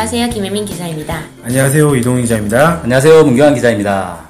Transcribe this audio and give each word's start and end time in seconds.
안녕하세요. 0.00 0.30
김혜민 0.30 0.64
기자입니다. 0.64 1.24
안녕하세요. 1.42 1.96
이동희 1.96 2.22
기자입니다. 2.22 2.82
안녕하세요. 2.84 3.24
문경환 3.24 3.52
기자입니다. 3.56 4.28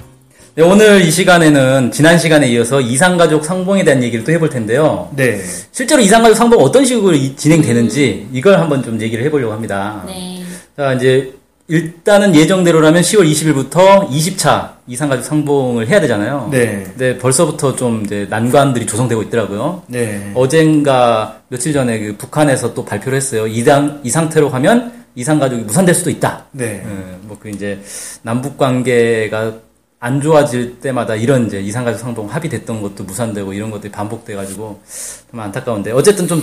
네, 0.55 0.63
오늘 0.63 0.99
이 1.03 1.11
시간에는 1.11 1.91
지난 1.91 2.17
시간에 2.17 2.47
이어서 2.49 2.81
이상가족 2.81 3.45
상봉에 3.45 3.83
대한 3.83 4.01
얘기를 4.01 4.25
또 4.25 4.31
해볼 4.31 4.49
텐데요. 4.49 5.09
네. 5.15 5.39
실제로 5.71 6.01
이상가족 6.01 6.35
상봉 6.35 6.59
어떤 6.63 6.83
식으로 6.83 7.13
이- 7.15 7.35
진행되는지 7.35 8.29
이걸 8.33 8.59
한번 8.59 8.81
좀 8.81 8.99
얘기를 8.99 9.23
해보려고 9.25 9.53
합니다. 9.53 10.01
네. 10.07 10.41
자, 10.75 10.93
이제 10.93 11.35
일단은 11.67 12.33
예정대로라면 12.33 13.03
10월 13.03 13.29
20일부터 13.31 14.09
20차 14.09 14.69
이상가족 14.87 15.23
상봉을 15.23 15.87
해야 15.87 16.01
되잖아요. 16.01 16.49
네. 16.51 16.83
근데 16.87 17.15
벌써부터 17.19 17.75
좀 17.75 18.01
이제 18.05 18.25
난관들이 18.27 18.87
조성되고 18.87 19.21
있더라고요. 19.21 19.83
네. 19.85 20.31
어젠가 20.33 21.41
며칠 21.49 21.73
전에 21.73 21.99
그 21.99 22.15
북한에서 22.17 22.73
또 22.73 22.83
발표를 22.83 23.17
했어요. 23.17 23.45
이상, 23.45 23.99
이 24.03 24.09
상태로 24.09 24.49
가면 24.49 24.97
이상 25.15 25.39
가족이 25.39 25.63
무산될 25.63 25.95
수도 25.95 26.09
있다. 26.09 26.45
네. 26.51 26.85
뭐그 27.23 27.49
이제 27.49 27.79
남북 28.21 28.57
관계가 28.57 29.53
안 29.99 30.21
좋아질 30.21 30.79
때마다 30.79 31.15
이런 31.15 31.47
이제 31.47 31.59
이상 31.59 31.83
가족 31.83 31.99
상봉 31.99 32.31
합의됐던 32.31 32.81
것도 32.81 33.03
무산되고 33.03 33.51
이런 33.53 33.69
것들이 33.69 33.91
반복돼 33.91 34.33
가지고 34.35 34.81
좀 35.29 35.39
안타까운데 35.39 35.91
어쨌든 35.91 36.27
좀 36.27 36.41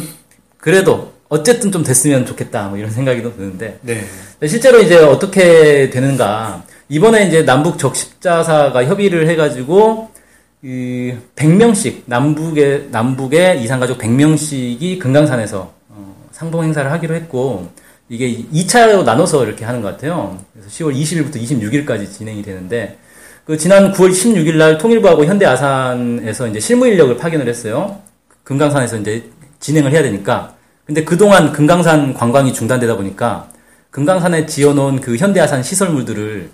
그래도 0.58 1.12
어쨌든 1.28 1.72
좀 1.72 1.82
됐으면 1.82 2.26
좋겠다 2.26 2.68
뭐 2.68 2.78
이런 2.78 2.90
생각이 2.90 3.22
좀 3.22 3.34
드는데 3.34 3.78
네. 3.82 4.04
실제로 4.46 4.80
이제 4.80 4.96
어떻게 4.96 5.88
되는가 5.88 6.64
이번에 6.88 7.26
이제 7.26 7.44
남북 7.44 7.78
적십자사가 7.78 8.84
협의를 8.84 9.28
해가지고 9.28 10.10
이 10.62 11.14
100명씩 11.34 12.02
남북의 12.06 12.88
남북의 12.90 13.62
이상가족 13.62 13.98
100명씩이 13.98 14.98
금강산에서 14.98 15.72
어, 15.88 16.16
상봉 16.32 16.64
행사를 16.64 16.90
하기로 16.90 17.14
했고 17.14 17.70
이게 18.08 18.44
2차로 18.52 19.04
나눠서 19.04 19.44
이렇게 19.44 19.64
하는 19.64 19.82
것 19.82 19.88
같아요. 19.88 20.38
그래서 20.52 20.68
10월 20.70 20.94
20일부터 20.94 21.36
26일까지 21.36 22.10
진행이 22.10 22.42
되는데 22.42 22.98
그 23.44 23.56
지난 23.56 23.92
9월 23.92 24.10
16일 24.10 24.56
날 24.56 24.78
통일부하고 24.78 25.24
현대 25.24 25.46
아산에서 25.46 26.48
이제 26.48 26.60
실무 26.60 26.86
인력을 26.86 27.16
파견을 27.16 27.48
했어요. 27.48 28.00
금강산에서 28.44 28.98
이제 28.98 29.30
진행을 29.60 29.92
해야 29.92 30.02
되니까. 30.02 30.54
근데 30.84 31.02
그동안 31.02 31.52
금강산 31.52 32.14
관광이 32.14 32.52
중단되다 32.52 32.96
보니까 32.96 33.48
금강산에 33.90 34.46
지어놓은 34.46 35.00
그 35.00 35.16
현대 35.16 35.40
아산 35.40 35.62
시설물들을 35.62 36.50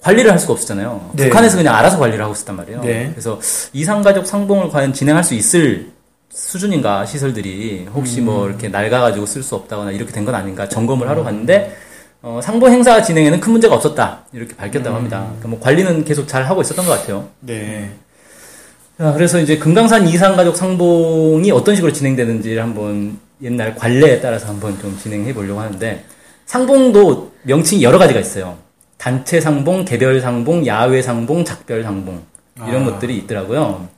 관리를 0.00 0.30
할 0.30 0.38
수가 0.38 0.52
없었잖아요. 0.52 1.10
네. 1.14 1.24
북한에서 1.24 1.56
그냥 1.56 1.74
알아서 1.74 1.98
관리를 1.98 2.22
하고 2.22 2.32
있었단 2.32 2.56
말이에요. 2.56 2.80
네. 2.82 3.08
그래서 3.12 3.40
이상가족 3.72 4.26
상봉을 4.26 4.68
과연 4.68 4.92
진행할 4.92 5.24
수 5.24 5.34
있을 5.34 5.90
수준인가 6.34 7.04
시설들이 7.04 7.86
혹시 7.94 8.20
뭐 8.20 8.48
이렇게 8.48 8.68
낡아가지고 8.68 9.26
쓸 9.26 9.42
수 9.42 9.54
없다거나 9.54 9.92
이렇게 9.92 10.12
된 10.12 10.24
건 10.24 10.34
아닌가 10.34 10.68
점검을 10.68 11.08
하러 11.08 11.22
갔는데 11.24 11.76
어, 12.22 12.40
상봉 12.42 12.70
행사 12.70 13.02
진행에는 13.02 13.40
큰 13.40 13.52
문제가 13.52 13.74
없었다 13.74 14.24
이렇게 14.32 14.54
밝혔다고 14.54 14.94
합니다. 14.96 15.24
그러니까 15.26 15.48
뭐 15.48 15.60
관리는 15.60 16.04
계속 16.04 16.28
잘 16.28 16.44
하고 16.44 16.62
있었던 16.62 16.86
것 16.86 16.92
같아요. 16.92 17.28
네. 17.40 17.90
자, 18.96 19.12
그래서 19.12 19.40
이제 19.40 19.58
금강산 19.58 20.06
이상가족 20.06 20.56
상봉이 20.56 21.50
어떤 21.50 21.74
식으로 21.74 21.92
진행되는지를 21.92 22.62
한번 22.62 23.18
옛날 23.42 23.74
관례에 23.74 24.20
따라서 24.20 24.46
한번 24.46 24.78
좀 24.80 24.96
진행해 24.96 25.34
보려고 25.34 25.60
하는데 25.60 26.04
상봉도 26.46 27.32
명칭이 27.42 27.82
여러 27.82 27.98
가지가 27.98 28.20
있어요. 28.20 28.56
단체 28.98 29.40
상봉, 29.40 29.84
개별 29.84 30.20
상봉, 30.20 30.64
야외 30.66 31.02
상봉, 31.02 31.44
작별 31.44 31.82
상봉 31.82 32.22
이런 32.68 32.82
아. 32.86 32.92
것들이 32.92 33.16
있더라고요. 33.18 33.88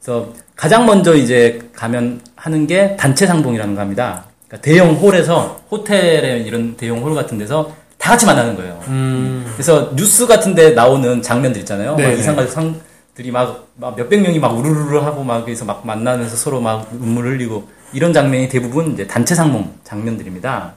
그래서 0.00 0.32
가장 0.56 0.86
먼저 0.86 1.14
이제 1.14 1.60
가면 1.74 2.20
하는 2.36 2.66
게 2.66 2.96
단체 2.96 3.26
상봉이라는 3.26 3.74
겁니다. 3.74 4.24
그러니까 4.46 4.64
대형 4.64 4.94
홀에서 4.94 5.60
호텔에 5.70 6.38
이런 6.38 6.76
대형 6.76 7.02
홀 7.02 7.14
같은 7.14 7.38
데서 7.38 7.72
다 7.98 8.12
같이 8.12 8.24
만나는 8.26 8.56
거예요. 8.56 8.80
음. 8.88 9.50
그래서 9.54 9.94
뉴스 9.94 10.26
같은 10.26 10.54
데 10.54 10.70
나오는 10.70 11.20
장면들 11.20 11.60
있잖아요. 11.60 11.96
이상가족 12.18 12.52
상들이 12.52 13.30
막, 13.30 13.68
막 13.74 13.96
몇백 13.96 14.22
명이 14.22 14.38
막 14.38 14.56
우르르르 14.56 14.98
하고 14.98 15.22
막 15.24 15.44
그래서 15.44 15.64
막 15.64 15.84
만나면서 15.86 16.36
서로 16.36 16.60
막 16.60 16.88
눈물 16.92 17.26
흘리고 17.26 17.68
이런 17.92 18.12
장면이 18.12 18.48
대부분 18.48 18.92
이제 18.92 19.06
단체 19.06 19.34
상봉 19.34 19.74
장면들입니다. 19.84 20.74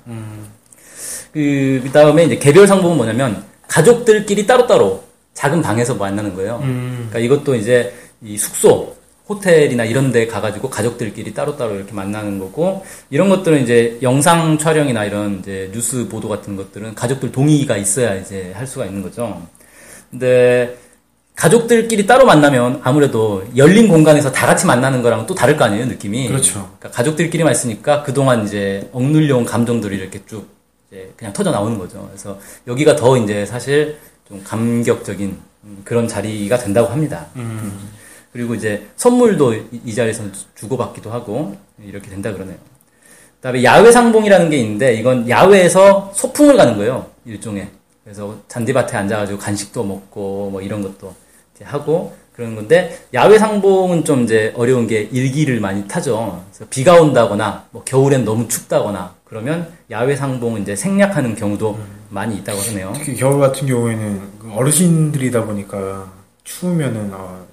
그, 1.32 1.82
그 1.84 1.92
다음에 1.92 2.26
이제 2.26 2.38
개별 2.38 2.68
상봉은 2.68 2.98
뭐냐면 2.98 3.44
가족들끼리 3.68 4.46
따로따로 4.46 5.04
작은 5.34 5.62
방에서 5.62 5.96
만나는 5.96 6.36
거예요. 6.36 6.60
음. 6.64 7.08
그러니까 7.10 7.20
이것도 7.20 7.56
이제 7.56 7.94
이 8.22 8.38
숙소, 8.38 8.96
호텔이나 9.36 9.86
이런 9.86 10.12
데 10.12 10.28
가가지고 10.28 10.70
가족들끼리 10.70 11.34
따로따로 11.34 11.76
이렇게 11.76 11.94
만나는 11.94 12.40
거고, 12.40 12.86
이런 13.10 13.30
것들은 13.30 13.64
이제 13.64 13.98
영상 14.02 14.58
촬영이나 14.58 15.06
이런 15.06 15.40
이제 15.40 15.70
뉴스 15.74 16.08
보도 16.08 16.30
같은 16.30 16.56
것들은 16.56 16.96
가족들 16.96 17.32
동의가 17.32 17.78
있어야 17.78 18.16
이제 18.16 18.52
할 18.56 18.68
수가 18.68 18.86
있는 18.86 19.02
거죠. 19.02 19.42
근데 20.10 20.78
가족들끼리 21.36 22.06
따로 22.06 22.26
만나면 22.26 22.82
아무래도 22.84 23.44
열린 23.56 23.88
공간에서 23.88 24.32
다 24.32 24.46
같이 24.46 24.66
만나는 24.68 25.02
거랑 25.02 25.26
또 25.26 25.34
다를 25.34 25.58
거 25.58 25.66
아니에요, 25.66 25.86
느낌이. 25.86 26.28
그렇죠. 26.28 26.70
그러니까 26.78 26.92
가족들끼리만 26.92 27.52
있으니까 27.52 28.04
그동안 28.04 28.46
이제 28.46 28.90
억눌려온 28.92 29.46
감정들이 29.46 29.98
이렇게 29.98 30.22
쭉 30.28 30.48
이제 30.92 31.12
그냥 31.16 31.34
터져 31.34 31.50
나오는 31.52 31.80
거죠. 31.80 32.06
그래서 32.10 32.38
여기가 32.68 32.96
더 32.96 33.18
이제 33.18 33.46
사실 33.46 33.98
좀 34.28 34.44
감격적인 34.44 35.38
음, 35.64 35.82
그런 35.84 36.08
자리가 36.08 36.58
된다고 36.58 36.90
합니다. 36.90 37.28
그리고 38.32 38.56
이제 38.56 38.88
선물도 38.96 39.54
이, 39.54 39.82
이 39.86 39.96
자리에서 39.96 40.24
주고받기도 40.56 41.12
하고 41.12 41.56
이렇게 41.84 42.10
된다 42.10 42.32
그러네요. 42.32 42.58
그다음에 43.38 43.64
야외 43.64 43.92
상봉이라는 43.92 44.50
게 44.50 44.58
있는데 44.58 44.94
이건 44.94 45.28
야외에서 45.28 46.12
소풍을 46.16 46.56
가는 46.56 46.78
거예요. 46.78 47.08
일종의. 47.26 47.68
그래서 48.04 48.38
잔디밭에 48.48 48.98
앉아가지고 48.98 49.40
간식도 49.40 49.84
먹고 49.84 50.50
뭐 50.52 50.62
이런 50.62 50.82
것도 50.82 51.14
하고 51.64 52.14
그러는 52.34 52.56
건데 52.56 52.98
야외 53.14 53.38
상봉은 53.38 54.04
좀 54.04 54.24
이제 54.24 54.54
어려운 54.56 54.88
게 54.88 55.02
일기를 55.12 55.60
많이 55.60 55.88
타죠. 55.88 56.44
그래서 56.50 56.66
비가 56.70 57.00
온다거나 57.00 57.66
뭐 57.72 57.84
겨울엔 57.84 58.26
너무 58.26 58.48
춥다거나 58.48 59.16
그러면 59.26 59.72
야외 59.92 60.16
상봉은 60.16 60.62
이제 60.62 60.76
생략하는 60.76 61.36
경우도 61.36 61.78
많이 62.10 62.38
있다고 62.38 62.60
하네요. 62.60 62.94
특히 62.96 63.16
겨울 63.16 63.40
같은 63.40 63.68
경우에는 63.68 64.22
그 64.40 64.54
어르신들이다 64.54 65.46
보니까 65.46 66.12
추우면은 66.44 67.12
아, 67.14 67.44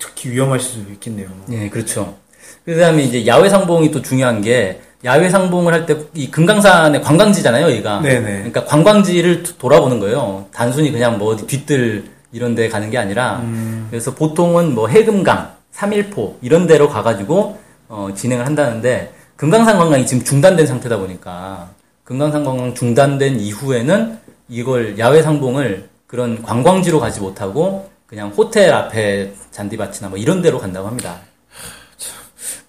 특히 0.00 0.30
위험하실 0.30 0.70
수도 0.70 0.90
있겠네요. 0.92 1.28
예, 1.52 1.68
그렇죠. 1.68 2.16
그 2.64 2.76
다음에 2.76 3.02
이제 3.04 3.26
야외 3.26 3.48
상봉이 3.48 3.90
또 3.92 4.02
중요한 4.02 4.40
게 4.40 4.80
야외 5.04 5.28
상봉을 5.28 5.72
할 5.72 5.86
때 5.86 5.96
이 6.14 6.30
금강산의 6.30 7.02
관광지잖아요, 7.02 7.66
여기가. 7.70 8.00
네네. 8.00 8.20
그러니까 8.38 8.64
관광지를 8.64 9.42
도- 9.42 9.56
돌아보는 9.58 10.00
거예요. 10.00 10.46
단순히 10.52 10.90
그냥 10.92 11.18
뭐 11.18 11.32
어디 11.32 11.46
뒤뜰 11.46 12.04
이런 12.32 12.54
데 12.54 12.68
가는 12.68 12.90
게 12.90 12.98
아니라 12.98 13.40
음. 13.42 13.86
그래서 13.90 14.14
보통은 14.14 14.74
뭐 14.74 14.88
해금강, 14.88 15.52
삼일포 15.72 16.38
이런 16.42 16.66
데로 16.66 16.88
가가지고 16.88 17.58
어, 17.88 18.08
진행을 18.14 18.46
한다는데 18.46 19.12
금강산 19.36 19.78
관광이 19.78 20.06
지금 20.06 20.22
중단된 20.24 20.66
상태다 20.66 20.98
보니까 20.98 21.70
금강산 22.04 22.44
관광 22.44 22.74
중단된 22.74 23.40
이후에는 23.40 24.18
이걸 24.48 24.98
야외 24.98 25.22
상봉을 25.22 25.88
그런 26.06 26.42
관광지로 26.42 27.00
가지 27.00 27.20
못하고 27.20 27.89
그냥 28.10 28.28
호텔 28.36 28.72
앞에 28.74 29.32
잔디밭이나 29.52 30.08
뭐 30.08 30.18
이런 30.18 30.42
데로 30.42 30.58
간다고 30.58 30.88
합니다. 30.88 31.20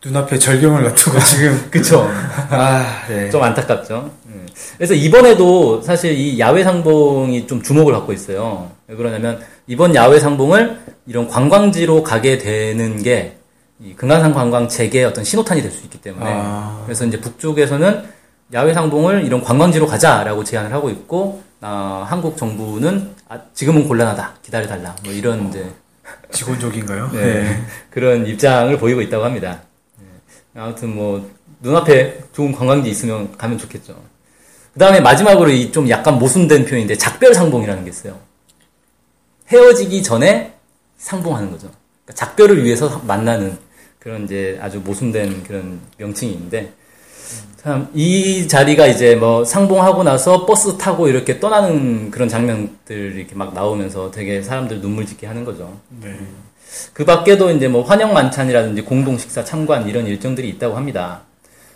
눈앞에 0.05 0.37
절경을 0.37 0.83
놔두고 0.83 1.19
지금. 1.25 1.67
그쵸. 1.71 2.07
아, 2.49 3.03
네. 3.09 3.27
좀 3.31 3.41
안타깝죠. 3.41 4.11
음. 4.27 4.47
그래서 4.77 4.93
이번에도 4.93 5.81
사실 5.81 6.13
이 6.15 6.39
야외 6.39 6.63
상봉이 6.63 7.47
좀 7.47 7.61
주목을 7.63 7.91
받고 7.93 8.13
있어요. 8.13 8.69
왜 8.87 8.95
그러냐면 8.95 9.41
이번 9.65 9.95
야외 9.95 10.19
상봉을 10.19 10.79
이런 11.07 11.27
관광지로 11.27 12.03
가게 12.03 12.37
되는 12.37 13.01
게이 13.01 13.95
금강산 13.95 14.33
관광 14.33 14.67
재개의 14.69 15.05
어떤 15.05 15.23
신호탄이 15.23 15.63
될 15.63 15.71
수 15.71 15.83
있기 15.85 15.99
때문에 16.01 16.25
아. 16.27 16.81
그래서 16.85 17.03
이제 17.05 17.19
북쪽에서는 17.19 18.03
야외 18.53 18.73
상봉을 18.75 19.25
이런 19.25 19.41
관광지로 19.41 19.87
가자라고 19.87 20.43
제안을 20.43 20.71
하고 20.71 20.91
있고 20.91 21.41
어, 21.61 22.05
한국 22.07 22.37
정부는 22.37 23.13
아, 23.29 23.39
지금은 23.53 23.87
곤란하다 23.87 24.33
기다려달라 24.41 24.95
뭐 25.03 25.13
이런 25.13 25.49
이제 25.49 25.71
직원적인가요? 26.31 27.11
네. 27.11 27.63
그런 27.89 28.25
입장을 28.25 28.75
보이고 28.79 29.01
있다고 29.01 29.23
합니다. 29.23 29.61
네. 29.99 30.61
아무튼 30.61 30.95
뭐 30.95 31.29
눈앞에 31.59 32.23
좋은 32.33 32.51
관광지 32.51 32.89
있으면 32.89 33.37
가면 33.37 33.57
좋겠죠. 33.57 33.95
그 34.73 34.79
다음에 34.79 34.99
마지막으로 35.01 35.49
이 35.51 35.71
좀 35.71 35.87
약간 35.89 36.17
모순된 36.17 36.65
표현인데 36.65 36.95
작별 36.97 37.33
상봉이라는 37.33 37.83
게 37.83 37.89
있어요. 37.89 38.17
헤어지기 39.49 40.01
전에 40.01 40.53
상봉하는 40.97 41.51
거죠. 41.51 41.69
그러니까 42.05 42.13
작별을 42.25 42.63
위해서 42.63 42.99
만나는 43.05 43.57
그런 43.99 44.23
이제 44.23 44.57
아주 44.61 44.79
모순된 44.79 45.43
그런 45.43 45.79
명칭이 45.97 46.31
있는데 46.33 46.73
참 47.61 47.89
이 47.93 48.47
자리가 48.47 48.87
이제 48.87 49.15
뭐 49.15 49.45
상봉하고 49.45 50.03
나서 50.03 50.45
버스 50.45 50.77
타고 50.77 51.07
이렇게 51.07 51.39
떠나는 51.39 52.09
그런 52.09 52.27
장면들 52.27 53.15
이렇게 53.17 53.35
막 53.35 53.53
나오면서 53.53 54.09
되게 54.09 54.41
사람들 54.41 54.81
눈물 54.81 55.05
짓게 55.05 55.27
하는 55.27 55.45
거죠. 55.45 55.77
네. 56.01 56.15
그 56.93 57.05
밖에도 57.05 57.51
이제 57.51 57.67
뭐 57.67 57.83
환영 57.83 58.13
만찬이라든지 58.13 58.81
공동 58.83 59.17
식사 59.17 59.43
참관 59.43 59.87
이런 59.87 60.07
일정들이 60.07 60.49
있다고 60.49 60.75
합니다. 60.75 61.21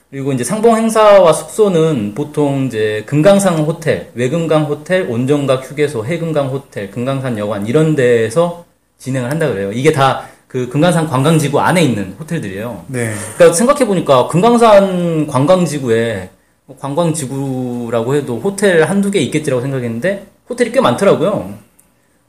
그리고 0.09 0.31
이제 0.31 0.43
상봉 0.43 0.77
행사와 0.77 1.33
숙소는 1.33 2.13
보통 2.15 2.67
이제 2.67 3.03
금강산 3.05 3.59
호텔, 3.59 4.11
외금강 4.13 4.65
호텔, 4.65 5.09
온정각 5.09 5.69
휴게소, 5.69 6.05
해금강 6.05 6.47
호텔, 6.47 6.89
금강산 6.89 7.37
여관 7.37 7.67
이런 7.67 7.95
데에서 7.95 8.65
진행을 8.97 9.29
한다 9.29 9.47
그래요. 9.49 9.71
이게 9.73 9.91
다 9.91 10.27
그 10.47 10.69
금강산 10.69 11.07
관광지구 11.07 11.59
안에 11.59 11.83
있는 11.83 12.15
호텔들이에요. 12.19 12.85
네. 12.87 13.13
그러니까 13.35 13.55
생각해 13.55 13.85
보니까 13.85 14.27
금강산 14.27 15.27
관광지구에 15.27 16.29
뭐 16.65 16.77
관광지구라고 16.77 18.15
해도 18.15 18.39
호텔 18.39 18.83
한두 18.83 19.11
개 19.11 19.19
있겠지라고 19.19 19.61
생각했는데 19.61 20.25
호텔이 20.49 20.71
꽤 20.71 20.81
많더라고요. 20.81 21.65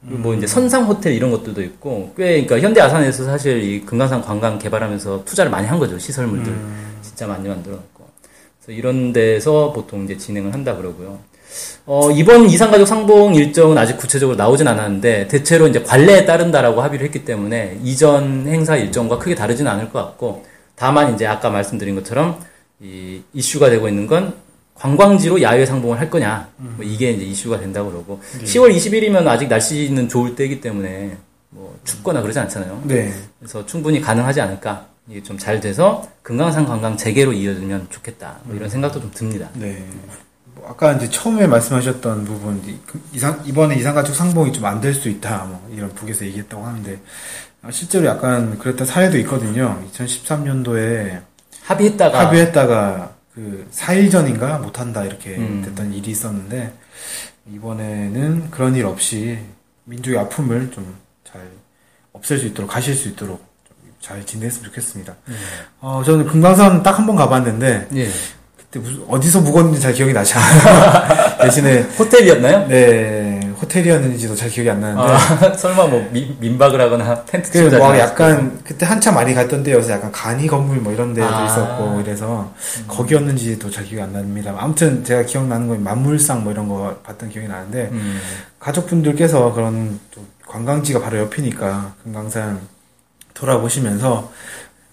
그리고 0.07 0.19
뭐 0.19 0.35
이제 0.35 0.47
선상 0.47 0.85
호텔 0.85 1.15
이런 1.15 1.31
것들도 1.31 1.63
있고 1.63 2.13
꽤 2.17 2.45
그러니까 2.45 2.61
현대 2.61 2.81
아산에서 2.81 3.25
사실 3.25 3.63
이 3.63 3.81
금강산 3.85 4.23
관광 4.23 4.59
개발하면서 4.59 5.25
투자를 5.25 5.51
많이 5.51 5.67
한 5.67 5.79
거죠 5.79 5.99
시설물들 5.99 6.55
진짜 7.03 7.27
많이 7.27 7.49
만들어놨고 7.49 8.07
그래서 8.61 8.79
이런 8.79 9.13
데서 9.13 9.73
보통 9.73 10.05
이제 10.05 10.17
진행을 10.17 10.53
한다 10.53 10.77
그러고요. 10.77 11.19
어, 11.87 12.11
이번 12.11 12.51
이산가족 12.51 12.87
상봉 12.87 13.35
일정은 13.35 13.79
아직 13.79 13.97
구체적으로 13.97 14.37
나오진 14.37 14.67
않았는데 14.69 15.29
대체로 15.29 15.69
이제 15.69 15.83
관례에 15.83 16.25
따른다라고 16.25 16.83
합의를 16.83 17.07
했기 17.07 17.25
때문에 17.25 17.79
이전 17.83 18.47
행사 18.49 18.77
일정과 18.77 19.19
크게 19.19 19.35
다르진 19.35 19.67
않을 19.69 19.91
것 19.91 19.99
같고 20.05 20.45
다만 20.75 21.15
이제 21.15 21.27
아까 21.27 21.51
말씀드린 21.51 21.95
것처럼 21.95 22.41
이 22.83 23.23
이슈가 23.33 23.71
되고 23.71 23.89
있는 23.89 24.07
건 24.07 24.35
관광지로 24.75 25.41
야외 25.41 25.65
상봉을 25.65 25.99
할 25.99 26.11
거냐 26.11 26.49
뭐 26.57 26.85
이게 26.85 27.11
이제 27.13 27.25
이슈가 27.25 27.61
된다고 27.61 27.91
그러고 27.91 28.21
10월 28.45 28.75
20일이면 28.77 29.27
아직 29.27 29.49
날씨는 29.49 30.09
좋을 30.09 30.35
때이기 30.37 30.61
때문에 30.61 31.17
뭐 31.51 31.75
춥거나 31.85 32.21
그러지 32.21 32.39
않잖아요. 32.41 32.83
네. 32.85 33.11
그래서 33.39 33.65
충분히 33.65 34.01
가능하지 34.01 34.41
않을까 34.43 34.87
이게 35.09 35.23
좀 35.23 35.39
잘 35.39 35.61
돼서 35.61 36.07
금강산 36.23 36.67
관광 36.67 36.97
재개로 36.97 37.33
이어지면 37.33 37.87
좋겠다 37.91 38.41
뭐 38.45 38.57
이런 38.57 38.69
생각도 38.69 39.01
좀 39.01 39.11
듭니다. 39.15 39.49
네. 39.55 39.83
뭐 40.67 40.73
아까 40.73 40.93
이제 40.93 41.09
처음에 41.09 41.47
말씀하셨던 41.47 42.25
부분, 42.25 42.61
이- 42.67 42.79
그 42.87 43.01
이상, 43.13 43.41
이번에 43.47 43.77
이산가족 43.77 44.15
상봉이 44.17 44.53
좀 44.53 44.65
안 44.67 44.81
될 44.81 44.93
수 44.95 45.09
있다, 45.09 45.45
뭐, 45.45 45.69
이런 45.73 45.95
북에서 45.95 46.25
얘기했다고 46.27 46.67
하는데, 46.67 46.99
아, 47.63 47.71
실제로 47.71 48.07
약간 48.07 48.59
그랬던 48.59 48.87
사례도 48.87 49.17
있거든요. 49.19 49.81
2013년도에 49.93 51.23
합의했다가 51.63 52.19
합의했다가 52.27 53.11
그 53.35 53.69
4일 53.73 54.11
전인가 54.11 54.59
못한다, 54.59 55.05
이렇게 55.05 55.37
음. 55.37 55.63
됐던 55.65 55.93
일이 55.93 56.11
있었는데, 56.11 56.73
이번에는 57.53 58.51
그런 58.51 58.75
일 58.75 58.87
없이 58.87 59.39
민족의 59.85 60.19
아픔을 60.19 60.71
좀 60.73 60.95
잘 61.25 61.41
없앨 62.13 62.39
수 62.39 62.47
있도록, 62.47 62.71
가실 62.71 62.95
수 62.95 63.09
있도록 63.09 63.45
좀잘 64.01 64.25
지냈으면 64.25 64.65
좋겠습니다. 64.71 65.15
어, 65.81 66.03
저는 66.05 66.27
금강산 66.27 66.83
딱 66.83 66.99
한 66.99 67.07
번 67.07 67.15
가봤는데, 67.17 67.89
예. 67.95 68.09
그때 68.77 68.79
무슨 68.79 69.05
어디서 69.09 69.41
묵었는지 69.41 69.81
잘 69.81 69.93
기억이 69.93 70.13
나지 70.13 70.35
않아요. 70.35 71.39
대신에 71.41 71.81
호텔이었나요? 71.99 72.69
네 72.69 73.41
호텔이었는지도 73.61 74.35
잘 74.35 74.51
기억이 74.51 74.69
안 74.69 74.81
나는데 74.81 75.03
아, 75.03 75.53
설마 75.57 75.87
뭐 75.87 76.09
민, 76.13 76.37
민박을 76.39 76.81
하거나 76.81 77.25
텐트 77.25 77.51
치고 77.51 77.71
그뭐 77.71 77.89
자지 77.89 78.01
약간 78.01 78.61
그때 78.65 78.85
한참 78.85 79.15
많이 79.15 79.35
갔던 79.35 79.63
때여서 79.63 79.93
약간 79.93 80.13
간이 80.13 80.47
건물 80.47 80.79
뭐 80.79 80.93
이런 80.93 81.15
데도 81.15 81.27
아. 81.27 81.47
있었고 81.47 82.01
이래서 82.03 82.53
거기였는지도 82.87 83.71
잘 83.71 83.85
기억이 83.85 84.03
안 84.03 84.13
납니다. 84.13 84.55
아무튼 84.59 85.05
제가 85.05 85.23
기억나는 85.23 85.69
건 85.69 85.83
만물상 85.83 86.45
뭐 86.45 86.53
이런 86.53 86.69
거 86.69 86.99
봤던 87.03 87.31
기억이 87.31 87.49
나는데 87.49 87.89
음. 87.93 88.21
가족분들께서 88.61 89.53
그런 89.53 89.99
또 90.15 90.21
관광지가 90.47 91.01
바로 91.01 91.19
옆이니까 91.19 91.95
금강산 92.05 92.61
돌아보시면서 93.35 94.31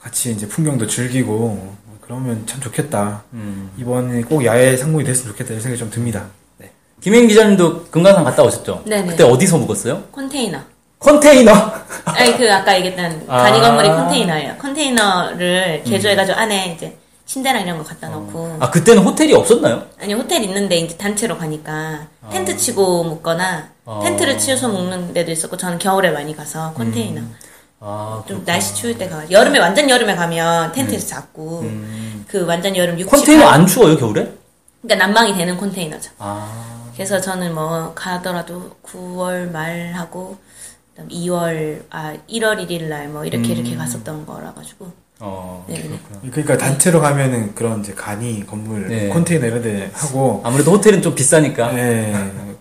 같이 0.02 0.32
이제 0.32 0.48
풍경도 0.48 0.88
즐기고 0.88 1.76
그러면 2.06 2.46
참 2.46 2.60
좋겠다. 2.62 3.24
음. 3.34 3.72
이번에 3.78 4.22
꼭 4.22 4.44
야외 4.46 4.76
상봉이 4.76 5.04
됐으면 5.04 5.32
좋겠다 5.32 5.52
이런 5.52 5.62
생각이 5.62 5.80
좀 5.80 5.90
듭니다. 5.90 6.26
네. 6.58 6.70
김혜인 7.02 7.28
기자님도 7.28 7.86
금강산 7.86 8.24
갔다 8.24 8.44
오셨죠? 8.44 8.84
네네. 8.86 9.08
그때 9.12 9.24
어디서 9.24 9.58
묵었어요? 9.60 10.04
컨테이너. 10.12 10.60
컨테이너. 11.00 11.52
아니 12.06 12.38
그 12.38 12.52
아까 12.52 12.76
얘기했던 12.78 13.26
아. 13.28 13.44
간이 13.44 13.60
건물이 13.62 13.88
컨테이너예요. 13.90 14.58
컨테이너를 14.58 15.84
개조해가지고 15.86 16.38
안에 16.38 16.74
이제 16.76 16.98
침대랑 17.26 17.62
이런 17.64 17.78
거 17.78 17.84
갖다 17.84 18.10
놓고 18.10 18.58
아 18.60 18.70
그때는 18.70 19.02
호텔이 19.04 19.34
없었나요? 19.34 19.84
아니 20.00 20.14
호텔 20.14 20.44
있는데 20.44 20.78
이제 20.78 20.96
단체로 20.98 21.38
가니까 21.38 22.08
텐트 22.32 22.56
치고 22.58 23.06
묵거나 23.06 23.70
아. 23.86 24.00
텐트를 24.04 24.38
치워서 24.38 24.68
묵는 24.68 25.14
데도 25.14 25.32
있었고 25.32 25.56
저는 25.58 25.80
겨울에 25.80 26.12
많이 26.12 26.36
가서 26.36 26.74
컨테이너 26.74 27.22
아 27.86 28.24
좀 28.28 28.44
날씨 28.46 28.74
추울 28.76 28.98
때 28.98 29.10
가. 29.10 29.30
여름에 29.30 29.60
완전 29.60 29.90
여름에 29.90 30.16
가면 30.16 30.72
텐트에서 30.72 31.06
잤고 31.08 31.60
음. 31.62 32.26
그 32.28 32.46
완전 32.46 32.76
여름 32.78 32.98
60, 33.00 33.12
컨테이너 33.12 33.46
안 33.46 33.68
추워요 33.68 33.98
겨울에? 33.98 34.32
그러니까 34.82 35.06
난방이 35.06 35.36
되는 35.38 35.58
컨테이너죠. 35.58 36.12
아 36.20 36.90
그래서 36.94 37.20
저는 37.20 37.54
뭐 37.54 37.94
가더라도 37.94 38.72
9월 38.84 39.52
말하고 39.52 40.38
그다음 40.92 41.10
2월 41.10 41.84
아 41.90 42.14
1월 42.30 42.66
1일 42.68 42.84
날 42.84 43.08
뭐 43.10 43.26
이렇게 43.26 43.50
이렇게 43.54 43.76
갔었던 43.76 44.26
거라 44.26 44.54
가지고 44.54 44.92
어. 45.20 45.64
네, 45.68 45.76
네. 45.76 45.82
그렇구나. 45.84 46.20
그러니까 46.32 46.58
단체로 46.58 47.00
가면은 47.02 47.56
그런 47.56 47.80
이제 47.82 47.94
간이 47.94 48.46
건물 48.46 48.88
네. 48.88 49.10
컨테이너 49.10 49.46
이런 49.48 49.62
데 49.62 49.90
하고 49.94 50.42
아무래도 50.44 50.72
호텔은 50.72 51.02
좀 51.02 51.16
비싸니까. 51.16 51.72
네, 51.72 52.14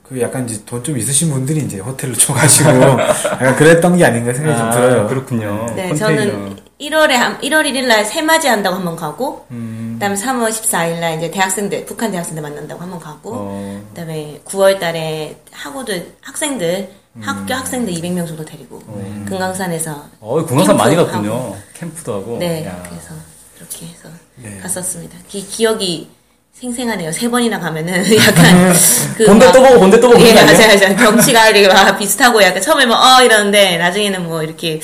그 0.03 0.21
약간 0.21 0.49
이제 0.49 0.63
돈 0.65 0.83
좀 0.83 0.97
있으신 0.99 1.31
분들이 1.31 1.61
이제 1.61 1.79
호텔로 1.79 2.15
쳐가지고 2.15 2.69
약간 3.33 3.57
그랬던 3.57 3.97
게 3.97 4.05
아닌가 4.05 4.33
생각이 4.35 4.57
좀 4.59 4.67
아, 4.69 4.71
들어요. 4.71 5.07
그렇군요. 5.09 5.67
네, 5.75 5.89
컨테이너. 5.89 5.97
저는 6.23 6.57
1월에 6.81 7.11
한 7.13 7.39
1월 7.41 7.65
1일 7.65 7.87
날 7.87 8.05
새맞이 8.05 8.49
한다고 8.49 8.77
한 8.77 8.85
번 8.85 8.97
가고 8.97 9.47
음. 9.53 9.93
그다음에 9.95 10.17
3월 10.17 10.49
14일 10.51 10.99
날 11.01 11.17
이제 11.19 11.31
대학생들 11.31 11.85
북한 11.87 12.11
대학생들 12.11 12.43
만난다고 12.43 12.81
한 12.83 12.91
번 12.91 12.99
가고 13.01 13.31
어. 13.35 13.83
그다음에 13.91 14.41
9월 14.45 14.79
달에 14.81 15.37
학우들 15.53 16.15
학생들 16.21 16.89
음. 16.91 17.02
학교 17.21 17.55
학생들 17.55 17.93
200명 17.95 18.27
정도 18.27 18.45
데리고 18.45 18.81
금강산에서 19.29 20.05
어, 20.21 20.45
금강산 20.47 20.77
많이 20.77 20.97
갔군요. 20.97 21.55
캠프도 21.75 22.15
하고. 22.15 22.39
네, 22.39 22.65
야. 22.67 22.83
그래서 22.89 23.09
그렇게 23.57 23.87
해서 23.87 24.09
네. 24.37 24.59
갔었습니다. 24.63 25.19
기, 25.29 25.47
기억이 25.47 26.09
생생하네요. 26.55 27.13
세 27.13 27.29
번이나 27.31 27.59
가면은 27.61 28.03
약간 28.17 28.73
그 29.17 29.27
본대 29.27 29.47
막- 29.47 29.53
또 29.53 29.63
보고 29.63 29.79
본대 29.81 30.01
또 30.01 30.09
보고 30.11 30.23
예, 30.23 30.33
맞아요? 30.33 30.57
맞아요. 30.57 30.97
경치가 30.97 31.49
이렇게 31.51 31.69
막 31.69 31.99
비슷하고 31.99 32.43
약간 32.43 32.63
처음에 32.63 32.87
뭐어 32.87 33.23
이러는데 33.23 33.77
나중에는 33.79 34.25
뭐 34.25 34.43
이렇게 34.43 34.81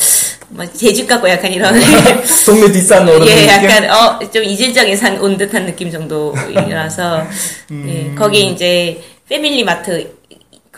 뭐 0.50 0.64
제집 0.72 1.06
같고 1.06 1.28
약간 1.28 1.52
이런 1.52 1.74
동네 2.46 2.70
뒷산 2.72 3.08
오는 3.08 3.26
예, 3.26 3.34
느낌? 3.34 3.48
약간 3.48 3.90
어 3.90 4.18
좀 4.30 4.42
이질적인 4.44 4.96
산 4.96 5.18
온 5.20 5.36
듯한 5.38 5.64
느낌 5.66 5.90
정도라서 5.90 7.22
음. 7.70 7.86
예, 7.88 8.14
거기 8.18 8.46
이제 8.50 9.02
패밀리 9.28 9.62
마트 9.64 10.17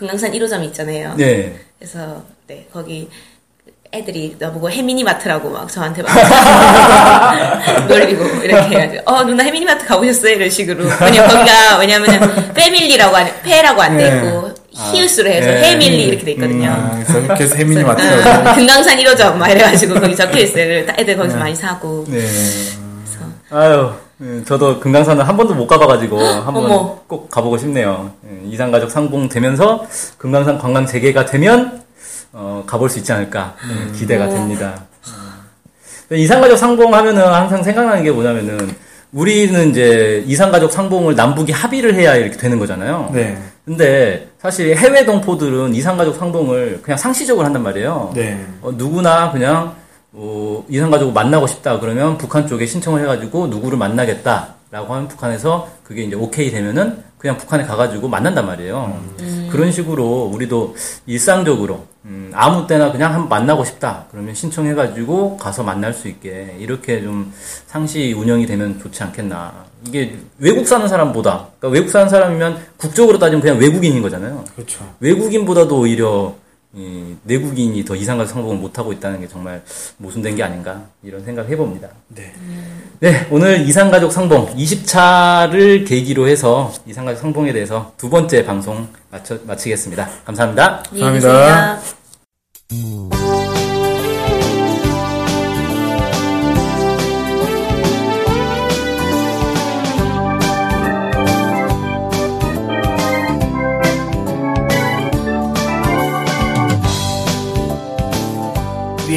금강산 0.01 0.31
1호점 0.31 0.63
있잖아요. 0.65 1.13
네. 1.15 1.53
그래서 1.77 2.23
네 2.47 2.65
거기 2.73 3.07
애들이 3.93 4.35
나보고 4.39 4.71
해미니마트라고 4.71 5.51
막 5.51 5.71
저한테 5.71 6.01
막 6.01 6.11
놀리고 7.87 8.23
이렇게 8.43 8.77
해가지고 8.77 9.03
어 9.05 9.23
누나 9.23 9.43
해미니마트 9.43 9.85
가보셨어요 9.85 10.35
이런 10.37 10.49
식으로 10.49 10.85
왜냐 11.01 11.27
거기가 11.27 11.77
왜냐면은 11.77 12.53
패밀리라고 12.53 13.15
안 13.15 13.29
패라고 13.43 13.79
안돼 13.79 14.09
네. 14.09 14.17
있고 14.17 14.51
히읗으로 14.71 15.29
해서 15.29 15.51
네. 15.51 15.69
해밀리 15.69 16.03
이렇게 16.05 16.25
돼 16.25 16.31
있거든요. 16.31 16.71
아, 16.71 16.91
그래서 16.95 17.19
이렇게 17.19 17.43
해서 17.43 17.55
혜민이 17.55 17.81
응, 17.81 17.87
맞더라고요. 17.87 18.55
금강산 18.55 18.97
1호점 18.97 19.35
막 19.35 19.49
이래가지고 19.49 19.99
거기 19.99 20.15
적혀 20.15 20.39
있어요. 20.39 20.83
애들 20.97 21.15
거기서 21.15 21.37
많이 21.37 21.53
사고 21.55 22.05
네. 22.07 22.21
그래서 22.21 23.25
아유, 23.51 23.91
예, 24.23 24.43
저도 24.43 24.79
금강산을 24.79 25.27
한 25.27 25.35
번도 25.35 25.55
못 25.55 25.65
가봐가지고 25.67 26.19
한번. 26.19 26.99
꼭 27.07 27.29
가보고 27.29 27.57
싶네요. 27.57 28.11
예, 28.25 28.49
이산가족 28.49 28.91
상봉되면서 28.91 29.85
금강산 30.17 30.59
관광 30.59 30.85
재개가 30.85 31.25
되면 31.25 31.81
어, 32.31 32.63
가볼 32.67 32.89
수 32.89 32.99
있지 32.99 33.11
않을까 33.11 33.55
예, 33.69 33.91
기대가 33.97 34.27
오. 34.27 34.29
됩니다. 34.29 34.83
어. 36.11 36.15
이산가족 36.15 36.57
상봉하면은 36.57 37.21
항상 37.25 37.63
생각나는 37.63 38.03
게 38.03 38.11
뭐냐면은 38.11 38.75
우리는 39.11 39.71
이제 39.71 40.23
이산가족 40.27 40.71
상봉을 40.71 41.15
남북이 41.15 41.51
합의를 41.51 41.95
해야 41.95 42.15
이렇게 42.15 42.37
되는 42.37 42.59
거잖아요. 42.59 43.09
네. 43.13 43.37
근데 43.65 44.29
사실 44.39 44.75
해외 44.75 45.05
동포들은 45.05 45.75
이산가족 45.75 46.15
상봉을 46.15 46.79
그냥 46.81 46.97
상시적으로 46.97 47.45
한단 47.45 47.63
말이에요. 47.63 48.11
네. 48.15 48.39
어, 48.61 48.71
누구나 48.71 49.31
그냥 49.31 49.75
어, 50.13 50.65
이산 50.69 50.91
가족을 50.91 51.13
만나고 51.13 51.47
싶다 51.47 51.79
그러면 51.79 52.17
북한 52.17 52.47
쪽에 52.47 52.65
신청을 52.65 53.01
해가지고 53.01 53.47
누구를 53.47 53.77
만나겠다라고 53.77 54.93
하면 54.93 55.07
북한에서 55.07 55.69
그게 55.83 56.03
이제 56.03 56.15
오케이 56.15 56.51
되면은 56.51 57.03
그냥 57.17 57.37
북한에 57.37 57.63
가가지고 57.63 58.07
만난단 58.07 58.45
말이에요. 58.47 58.99
그런 59.51 59.71
식으로 59.71 60.23
우리도 60.33 60.75
일상적으로 61.05 61.85
음, 62.05 62.31
아무 62.33 62.65
때나 62.65 62.91
그냥 62.91 63.13
한번 63.13 63.29
만나고 63.29 63.63
싶다 63.63 64.05
그러면 64.09 64.33
신청해가지고 64.33 65.37
가서 65.37 65.61
만날 65.61 65.93
수 65.93 66.07
있게 66.07 66.55
이렇게 66.59 67.01
좀 67.03 67.31
상시 67.67 68.11
운영이 68.13 68.47
되면 68.47 68.79
좋지 68.79 69.03
않겠나. 69.03 69.65
이게 69.87 70.17
외국 70.39 70.67
사는 70.67 70.87
사람보다 70.87 71.49
그러니까 71.59 71.67
외국 71.79 71.91
사는 71.91 72.09
사람이면 72.09 72.59
국적으로 72.77 73.19
따지면 73.19 73.41
그냥 73.41 73.57
외국인인 73.59 74.01
거잖아요. 74.01 74.43
그렇죠. 74.55 74.83
외국인보다도 74.99 75.77
오히려 75.77 76.33
이 76.73 77.15
내국인이 77.23 77.83
더 77.83 77.95
이상한 77.95 78.25
성공을 78.25 78.57
못하고 78.57 78.93
있다는 78.93 79.19
게 79.19 79.27
정말 79.27 79.61
모순된 79.97 80.37
게 80.37 80.43
아닌가 80.43 80.85
이런 81.03 81.23
생각 81.25 81.49
해봅니다. 81.49 81.89
네. 82.07 82.33
네, 83.01 83.27
오늘 83.29 83.61
이상가족 83.67 84.11
상봉 84.11 84.55
20차를 84.55 85.85
계기로 85.85 86.27
해서 86.27 86.71
이상가족 86.85 87.21
상봉에 87.21 87.51
대해서 87.51 87.91
두 87.97 88.09
번째 88.09 88.45
방송 88.45 88.87
마쳐, 89.09 89.37
마치겠습니다. 89.45 90.09
감사합니다. 90.23 90.83
감사합니다. 90.83 91.81